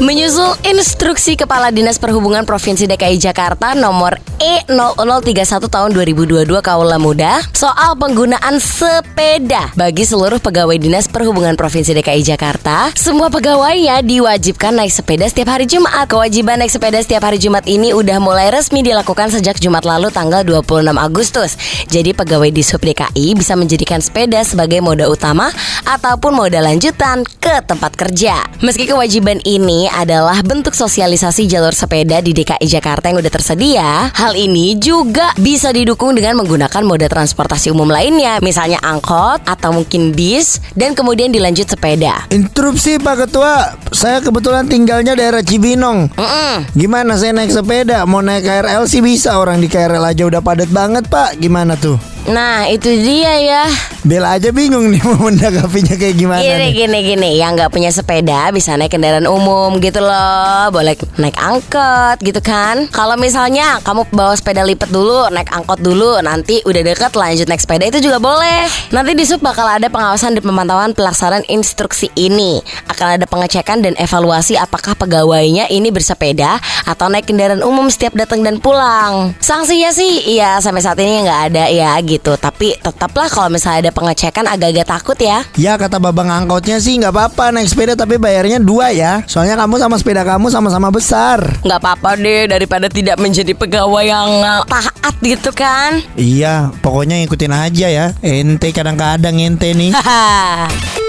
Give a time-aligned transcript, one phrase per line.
[0.00, 7.92] Menyusul instruksi Kepala Dinas Perhubungan Provinsi DKI Jakarta nomor E0031 tahun 2022 Kaula Muda soal
[8.00, 15.28] penggunaan sepeda bagi seluruh pegawai Dinas Perhubungan Provinsi DKI Jakarta, semua pegawainya diwajibkan naik sepeda
[15.28, 16.08] setiap hari Jumat.
[16.08, 20.40] Kewajiban naik sepeda setiap hari Jumat ini udah mulai resmi dilakukan sejak Jumat lalu tanggal
[20.40, 21.50] 26 Agustus.
[21.92, 25.52] Jadi pegawai di Sub DKI bisa menjadikan sepeda sebagai moda utama
[25.84, 28.42] ataupun moda lanjutan ke tempat kerja.
[28.64, 34.12] Meski kewajiban ini adalah bentuk sosialisasi jalur sepeda di DKI Jakarta yang udah tersedia.
[34.12, 40.12] Hal ini juga bisa didukung dengan menggunakan moda transportasi umum lainnya, misalnya angkot atau mungkin
[40.12, 42.28] bis dan kemudian dilanjut sepeda.
[42.28, 46.12] Interupsi Pak Ketua, saya kebetulan tinggalnya daerah Cibinong.
[46.12, 46.76] Mm-mm.
[46.76, 48.04] Gimana saya naik sepeda?
[48.04, 51.40] Mau naik KRL sih bisa, orang di KRL aja udah padat banget Pak.
[51.40, 52.11] Gimana tuh?
[52.30, 53.64] Nah itu dia ya.
[54.02, 56.70] Bella aja bingung nih mau mendakapinya kayak gimana Gini nih.
[56.74, 57.30] gini gini.
[57.38, 60.70] Yang nggak punya sepeda bisa naik kendaraan umum gitu loh.
[60.70, 62.86] Boleh naik angkot gitu kan.
[62.94, 67.62] Kalau misalnya kamu bawa sepeda lipat dulu Naik angkot dulu Nanti udah deket lanjut naik
[67.62, 68.70] sepeda itu juga boleh.
[68.94, 72.62] Nanti di sub bakal ada pengawasan dan pemantauan pelaksanaan instruksi ini.
[72.86, 78.42] Akan ada pengecekan dan evaluasi apakah pegawainya ini bersepeda Atau naik kendaraan umum setiap datang
[78.46, 79.34] dan pulang.
[79.42, 83.92] Sanksinya sih iya sampai saat ini nggak ada ya gitu Tapi tetaplah kalau misalnya ada
[83.92, 88.58] pengecekan agak-agak takut ya Ya kata babang angkotnya sih nggak apa-apa naik sepeda tapi bayarnya
[88.58, 89.22] dua ya.
[89.24, 91.38] Soalnya kamu sama sepeda kamu sama-sama besar.
[91.62, 94.30] nggak apa-apa deh daripada tidak menjadi pegawai yang
[94.66, 98.06] taat gitu kan Iya, pokoknya ikutin aja ya.
[98.20, 99.92] Ente kadang-kadang ente nih.